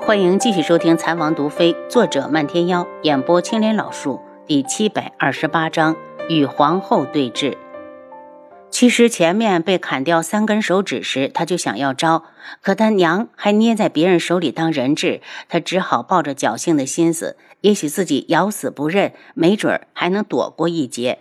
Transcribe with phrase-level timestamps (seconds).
[0.00, 5.96] 欢迎继续收听《残王毒妃》，作者漫天妖，演播青莲老树，第七百二十八章
[6.28, 7.56] 与皇后对峙。
[8.70, 12.24] 其实前面被砍掉三根手指时，他就想要招，
[12.62, 21.18] 可他娘还捏在别人手里当人质，他只好抱着侥幸的心思，也许自己咬死不认，没准儿还能躲过一劫。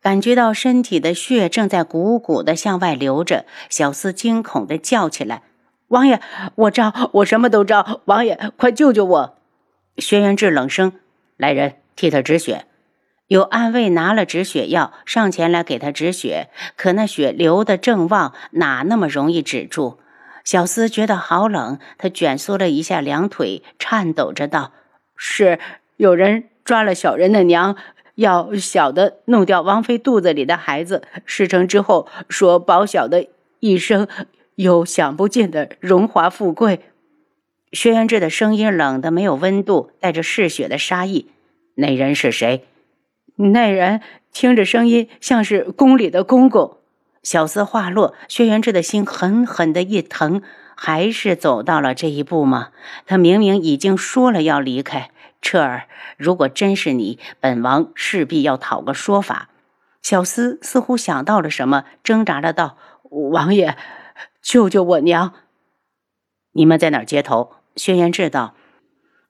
[0.00, 5.42] 感觉到身体的血正在鼓鼓的向外流着，小厮惊恐的叫起来。
[5.88, 6.20] 王爷，
[6.54, 8.02] 我招，我什么都招。
[8.04, 9.38] 王爷，快救救我！
[9.96, 10.92] 轩辕志冷声
[11.38, 12.66] ：“来人，替他止血。”
[13.28, 16.48] 有暗卫拿了止血药，上前来给他止血。
[16.76, 19.98] 可那血流得正旺，哪那么容易止住？
[20.44, 24.72] 小厮觉得好冷，他蜷缩了一下两腿，颤抖着道
[25.16, 25.58] ：“是
[25.96, 27.76] 有人抓了小人的娘，
[28.14, 31.02] 要小的弄掉王妃肚子里的孩子。
[31.24, 33.26] 事成之后，说保小的
[33.60, 34.06] 一生。”
[34.58, 36.80] 有享不尽的荣华富贵。
[37.70, 41.30] 轩辕志的声音冷的没有温度，带着嗜血的杀意。
[41.76, 42.66] 那人是谁？
[43.36, 44.00] 那人
[44.32, 46.78] 听着声音像是宫里的公公。
[47.22, 50.42] 小厮话落，轩辕志的心狠狠的一疼。
[50.74, 52.70] 还是走到了这一步吗？
[53.06, 55.10] 他明明已经说了要离开。
[55.40, 59.50] 彻儿，如果真是你，本王势必要讨个说法。
[60.02, 62.76] 小厮似乎想到了什么，挣扎着道
[63.30, 63.76] ：“王爷。”
[64.42, 65.34] 救救我娘！
[66.52, 67.52] 你们在哪儿接头？
[67.76, 68.54] 轩辕志道。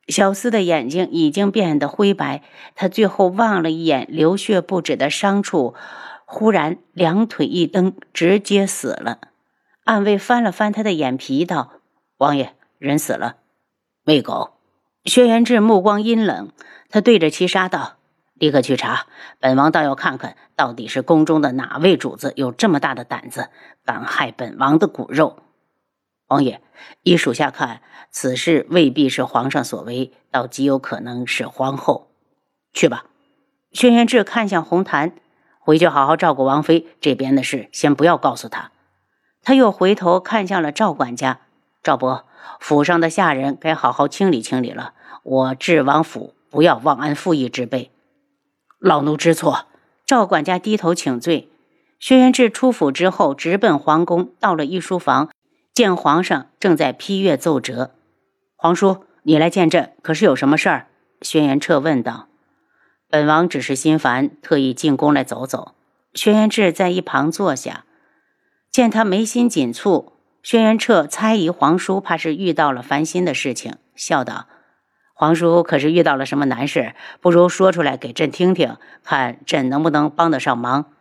[0.09, 2.43] 小厮的眼睛已经变得灰白，
[2.75, 5.75] 他最后望了一眼流血不止的伤处，
[6.25, 9.19] 忽然两腿一蹬，直接死了。
[9.85, 11.73] 暗卫翻了翻他的眼皮，道
[12.17, 13.37] ：“王爷，人死了。”
[14.07, 14.53] 喂狗！
[15.05, 16.53] 轩辕志目光阴冷，
[16.89, 17.98] 他对着七杀道
[18.39, 19.07] ：“立刻去查，
[19.39, 23.49] 本王倒要看看。”到底是宫中的哪位主子有这么大的胆子，
[23.85, 25.39] 敢害本王的骨肉？
[26.27, 26.61] 王爷，
[27.05, 27.81] 依属下看，
[28.11, 32.11] 此事未必是皇上所为，倒极有可能是皇后。
[32.73, 33.05] 去吧。
[33.71, 35.13] 轩辕志看向红檀，
[35.61, 38.73] 回去好好照顾王妃，这边的事先不要告诉他。
[39.45, 41.41] 他又回头看向了赵管家，
[41.85, 42.25] 赵伯，
[42.59, 44.95] 府上的下人该好好清理清理了。
[45.23, 47.93] 我治王府，不要忘恩负义之辈。
[48.79, 49.67] 老奴知错。
[50.07, 51.51] 赵管家低头请罪。
[51.99, 55.31] 轩辕志出府之后，直奔皇宫，到了御书房，
[55.75, 57.91] 见皇上正在批阅奏折。
[58.57, 60.87] 皇叔，你来见朕，可是有什么事儿？
[61.21, 62.29] 轩辕彻问道。
[63.11, 65.75] 本王只是心烦，特意进宫来走走。
[66.15, 67.85] 轩辕志在一旁坐下，
[68.71, 70.13] 见他眉心紧蹙，
[70.43, 74.47] 轩辕彻猜疑皇叔怕是遇到了烦心的事情，笑道。
[75.21, 76.95] 皇叔可是遇到了什么难事？
[77.21, 80.93] 不如说出来给朕听听，看朕能不能帮得上忙。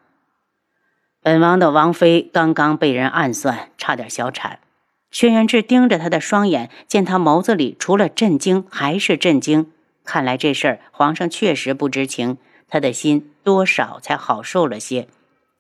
[1.22, 4.58] 本王的王妃刚刚被人暗算，差点小产。
[5.12, 9.72] 轩辕志盯着他的双眼，见他眸子里除了震惊还是震惊。
[10.04, 15.08] 看来这事儿皇上确实不知情，他的心多少才好受了些。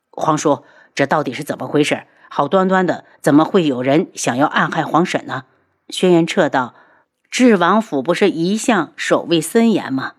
[0.09, 0.63] 皇叔，
[0.95, 2.05] 这到底是怎么回事？
[2.27, 5.43] 好端端的，怎么会有人想要暗害皇婶呢？
[5.89, 6.73] 轩辕彻道。
[7.29, 10.13] 智王府不是一向守卫森严吗？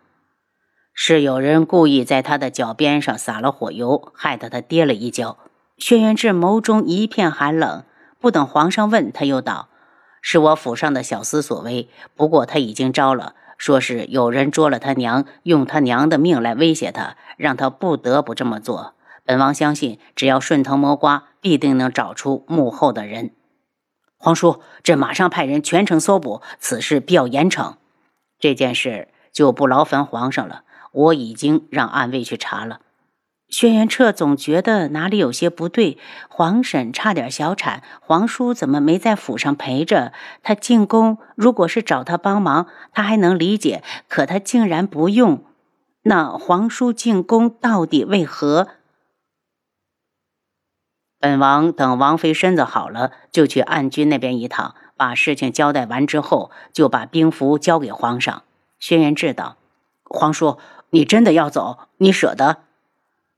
[0.92, 5.38] 是有人故意在他的脚边上撒了火油，害得他跌了一跤。
[5.78, 7.84] 轩辕志眸中一片寒冷，
[8.20, 9.69] 不等皇上问，他又道
[10.20, 11.88] ：“是我府上的小厮所为。
[12.14, 18.94] 不过他已经招了，说是有人捉了他娘，用他娘的命来威胁他，让他不得不这么做。
[19.25, 23.30] 本王相信，只要顺藤摸瓜，必定能找出幕后的人。”
[24.19, 27.75] 皇叔，朕马上派人全城搜捕，此事必要严惩。
[28.41, 32.81] 这件事就不劳烦皇上了，我已经让暗卫去查了。
[33.49, 35.97] 轩辕彻总觉得哪里有些不对，
[36.29, 40.12] 皇婶差点小产，皇叔怎么没在府上陪着？
[40.43, 45.45] 他进宫，如果是找他帮忙，他还能理解，可他竟然不用。
[46.03, 48.69] 那皇叔进宫到底为何？
[51.21, 58.44] 本王等王妃身子好了，就去暗军那边一趟，把事情交代完之后，就把兵符交给皇上。
[58.79, 59.56] 轩辕志道
[60.05, 60.59] ：“皇叔，
[60.91, 61.79] 你真的要走？
[61.97, 62.59] 你舍得？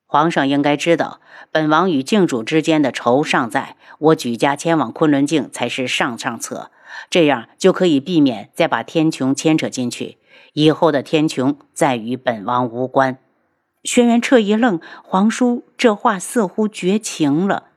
[0.06, 6.71] 皇上应该知道，本王与靖主之间的仇尚在，我举家迁往昆仑镜才是上上策，
[7.09, 10.19] 这样就可以避免再把天穹牵扯进去。
[10.53, 13.17] 以后的天穹再与本王无关。”
[13.83, 17.69] 轩辕彻一愣，皇叔这话似乎绝情了。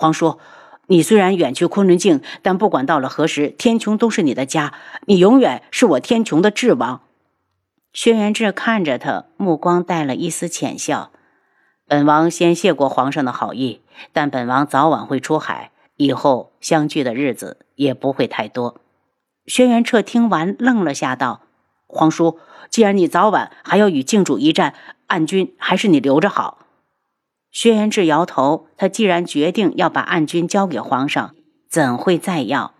[0.00, 0.38] 皇叔，
[0.86, 4.72] 你虽然远去昆仑镜，但不管到了何时，天穹都是你的家，
[5.04, 7.02] 你永远是我天穹的智王。
[7.92, 11.10] 轩辕志看着他，目光带了一丝浅笑。
[11.86, 13.82] 本王先谢过皇上的好意，
[14.14, 18.80] 但本王早晚会出海，以后相聚的日子也不会太多。
[19.44, 21.42] 轩辕彻听完愣了下，道
[21.86, 22.38] ：“皇叔，
[22.70, 24.72] 既然你早晚还要与镜主一战，
[25.08, 26.56] 暗军还是你留着好。”
[27.50, 31.34] 轩辕志摇头，他既然决定要把暗军交给皇上，
[31.68, 32.74] 怎会再要？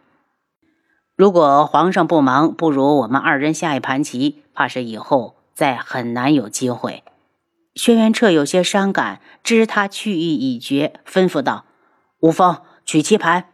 [1.17, 7.03] 如果皇上不忙，不如我们二人下一盘棋，怕是以后再很难有机会。
[7.75, 11.65] 轩辕彻有些伤感，知他去意已决，吩咐道
[12.21, 13.47] ：“吴峰，取棋盘。”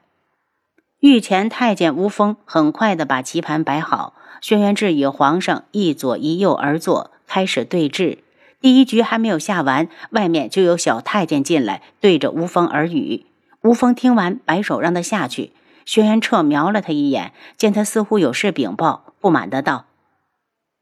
[1.00, 8.18] 御前太监吴峰很快的把棋盘摆好，轩辕志与皇上一左一右而坐，开始对峙。
[8.60, 13.26] 第一局还没有下完，外面就有小太监进来，对着吴峰耳语。
[13.62, 15.52] 吴峰听完，摆手让他下去。
[15.84, 19.86] 轩辕彻瞄了他一眼，见他似乎有事禀报，不满的道：“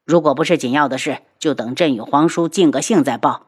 [0.07, 3.47] 如果不是紧要的事，就等朕与皇叔尽个兴再报。”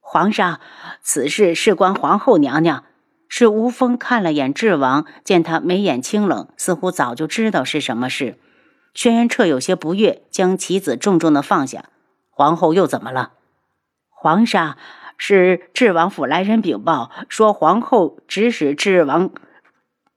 [0.00, 0.60] 皇上，
[1.02, 2.84] 此事事关皇后娘娘。
[3.28, 8.38] 是吴峰看了眼智王，见他眉眼清冷，似乎早就知道是什么事。
[8.94, 11.86] 轩辕彻有些不悦，将棋子重重的放下。
[12.34, 13.32] 皇后又怎么了？
[14.10, 14.76] 皇上，
[15.16, 19.30] 是智王府来人禀报，说皇后指使智王。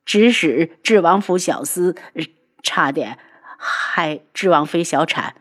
[0.04, 1.96] 指使智王府小厮
[2.64, 3.20] 差点
[3.58, 5.36] 害智王妃小产。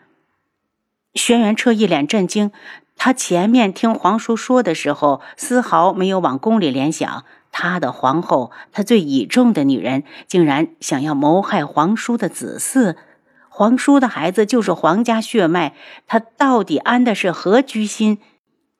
[1.15, 2.51] 轩辕彻一脸震惊，
[2.97, 7.25] 他前面听皇叔说的时候，丝毫没有往宫里联想。
[7.53, 12.97] 他的皇后，他最倚重的女人，竟然想要谋害皇叔的子嗣。
[13.59, 15.73] 皇叔的孩子就是皇家血脉，
[16.07, 18.19] 他到底安的是何居心？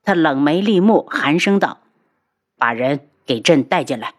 [0.05, 1.79] 他冷眉立目，寒声道
[2.59, 4.13] ：“把人给朕带进来。”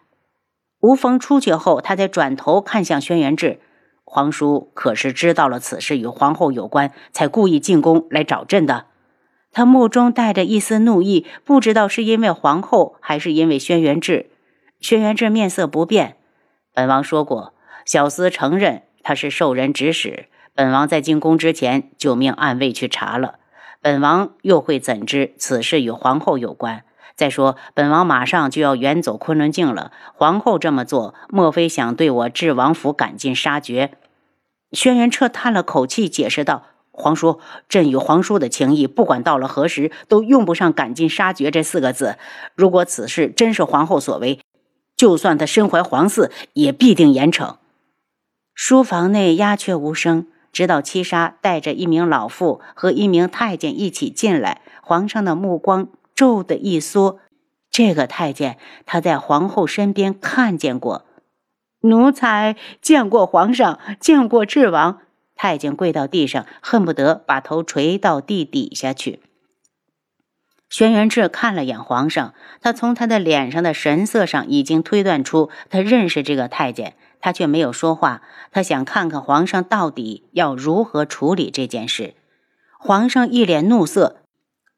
[0.82, 3.60] 吴峰出去后，他才转头看向轩辕志
[4.02, 8.86] ：“皇叔可是知道了此事与皇后有关，才故意进宫来找朕的？”
[9.54, 14.28] 他目中带着一丝怒意，不知道是因为皇后，还是因为轩辕志。
[14.80, 16.16] 轩辕志面色不变
[16.74, 20.26] ：“本王说过，小厮承认他是受人指使。
[20.58, 23.36] 本王在进宫之前，就命暗卫去查了。
[23.80, 26.82] 本王又会怎知此事与皇后有关？”
[27.14, 29.92] 再说，本王马上就要远走昆仑镜了。
[30.14, 33.92] 皇后这么做，莫非想对我智王府赶尽杀绝？
[34.72, 37.38] 轩辕彻叹了口气，解释道：“皇叔，
[37.68, 42.18] 朕与皇叔的情谊，不管到了何时，都用不上‘赶尽杀绝’这四个字。
[42.56, 44.40] 如果此事真是皇后所为，
[44.96, 47.58] 就算他身怀皇嗣，也必定严惩。”
[48.56, 50.26] 书房内鸦雀无声，
[50.58, 55.86] 直到七杀带着一名老妇和一名太监一起进来，皇上的目光。
[56.16, 57.20] 骤的一缩，
[57.70, 61.06] 这个太监他在皇后身边看见过，
[61.82, 64.98] 奴才见过皇上，见过智王。
[65.36, 69.20] 太监跪到地上，恨不得把头垂到地底下去。
[70.68, 78.22] 轩辕志看了眼皇上，他从他的脸上的神色上已经推断出他认识这个太监，他却没有说话。
[78.50, 82.14] 他想看看皇上到底要如何处理这件事。
[82.78, 84.18] 皇上一脸怒色。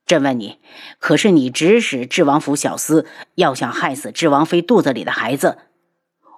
[0.07, 0.59] 朕问你，
[0.99, 3.07] 可是你指使智王府小厮
[3.37, 5.59] 要想害死智王妃肚子里的孩子？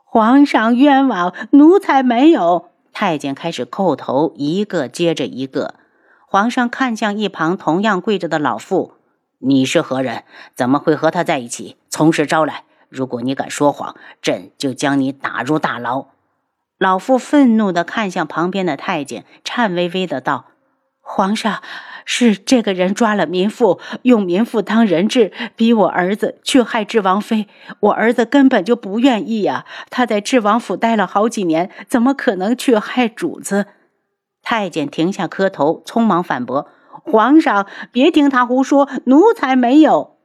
[0.04, 2.68] 皇上冤枉，奴才没有。
[2.92, 5.76] 太监开始叩头，一个接着一个。
[6.26, 8.92] 皇上看向一旁同样跪着的老妇
[9.40, 10.24] ：“你是何人？
[10.54, 11.76] 怎么会和他在一起？
[11.88, 12.64] 从实招来！
[12.92, 16.06] 如果你敢说谎，朕就将你打入大牢。”
[16.78, 20.46] 老妇愤怒地看向旁边的太监，颤巍巍的道
[21.00, 21.62] ：“皇上。”
[22.04, 27.46] 是这个人抓了民妇，用民妇当人质，逼我儿子去害智王妃。
[27.78, 29.64] 我儿子根本就不愿意呀！
[29.88, 33.66] 他在智王府待了好几年，怎么可能去害主子？
[34.42, 36.66] 太监停下磕头，匆忙反驳
[37.06, 40.16] ：“皇上，别听他胡说，奴才没有，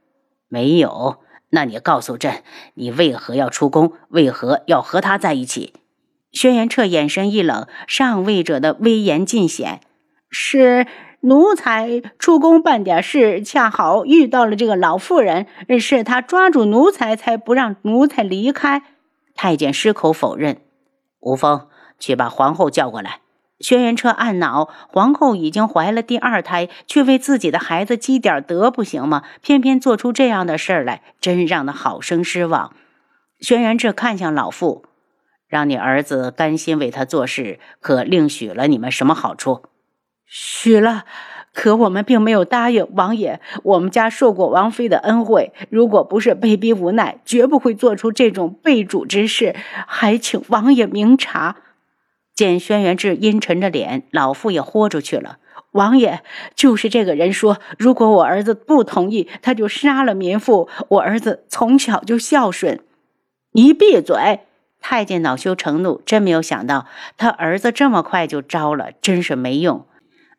[0.47, 1.19] 没有。
[1.49, 2.43] 那你告诉朕，
[2.75, 3.93] 你为何要出宫？
[4.09, 5.73] 为何要和他在一起？”
[6.31, 9.81] 轩辕彻眼神一冷，上位者的威严尽显，
[10.29, 10.87] 是。
[11.21, 15.47] 奴才出宫办点事，恰好遇到了这个老妇人，
[15.79, 18.83] 是他抓住奴才，才不让奴才离开。
[19.33, 20.61] 太监矢口否认。
[21.19, 23.21] 吴峰，去把皇后叫过来。
[23.59, 29.23] 轩辕彻暗恼：皇后已经怀了第二胎，却为自己的孩子积点德不行吗？
[29.41, 32.73] 偏偏做出这样的事儿来，真让他好生失望。
[33.39, 34.85] 轩辕彻看向老妇，
[35.47, 39.63] 让你儿子甘心为他做事，可另许了你们什么好处？
[40.25, 41.05] 许了，
[41.53, 43.39] 可我们并没有答应王爷。
[43.63, 49.55] 我们家受过王妃的恩惠，如果不是被逼无奈，绝不会做出这种背主之事。
[49.87, 51.55] 还请王爷明察。
[52.37, 55.39] 见轩辕志阴沉着脸，老妇也豁出去了。
[55.71, 56.21] 王爷
[56.53, 60.69] 就是这个人说，如果我儿子不同意，他就杀了民妇。
[60.89, 62.79] 我儿子从小就孝顺。
[63.53, 64.41] 你闭嘴！
[64.79, 66.85] 太监恼羞成怒，真没有想到
[67.17, 69.87] 他儿子这么快就招了，真是没用。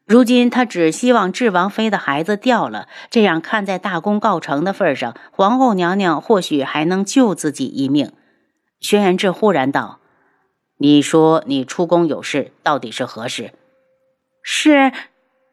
[0.07, 8.13] 如今他只希望智王妃的孩子掉了，这样看在大功告成的份上，皇后娘娘或许还能救自己一命。
[8.81, 9.99] 轩辕志忽然道
[10.79, 13.53] ：“你说你出宫有事，到底是何事？”
[14.43, 14.93] 是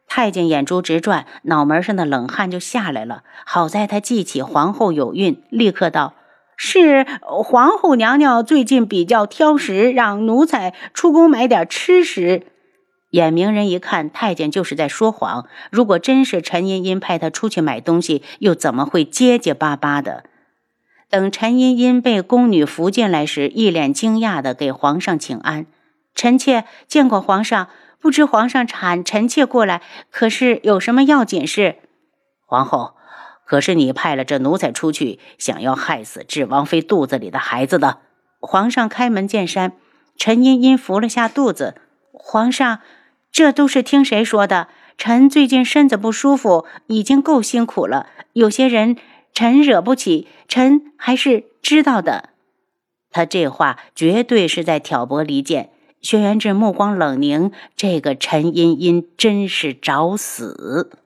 [0.07, 3.23] 太监眼珠直转，脑门上的冷汗就下来了。
[3.45, 6.13] 好在他记起皇后有孕，立刻道
[6.55, 12.45] ：“是皇后娘娘最近比较挑食，让奴才出宫买点吃食。”
[13.11, 15.47] 眼明人一看，太监就是在说谎。
[15.71, 20.25] 如果真是陈茵茵派他出去买东西，又怎么会结结巴巴的？
[21.15, 25.65] 等陈茵茵被宫女扶进来时，一脸惊讶的给皇上请安
[26.13, 27.69] ：“臣妾见过皇上，
[28.01, 29.81] 不知皇上喊臣妾过来，
[30.11, 31.77] 可是有什么要紧事？”
[32.45, 32.95] 皇后，
[33.45, 37.99] 可是你派了这奴才出去，想要害死智王妃肚子里的孩子的？
[38.41, 39.71] 皇上开门见山。
[40.17, 41.75] 陈茵茵扶了下肚子，
[42.11, 42.79] 皇上。
[43.31, 44.67] 这都是听谁说的？
[44.97, 48.07] 臣最近身子不舒服，已经够辛苦了。
[48.33, 48.97] 有些人
[49.35, 52.29] 臣惹不起，臣还是知道的。
[53.11, 55.69] 他这话绝对是在挑拨离间。
[56.01, 60.99] 轩辕志目光冷凝，这个陈茵茵真是找死。